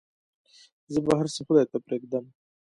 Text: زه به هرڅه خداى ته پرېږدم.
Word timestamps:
زه 0.93 0.99
به 1.05 1.11
هرڅه 1.19 1.41
خداى 1.47 1.65
ته 1.71 1.77
پرېږدم. 1.85 2.25